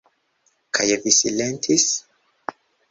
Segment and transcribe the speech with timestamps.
[0.77, 1.89] Kaj vi silentis?